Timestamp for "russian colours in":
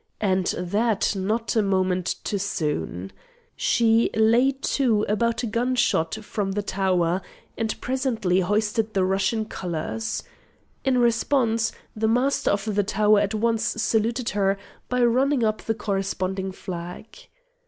9.05-10.97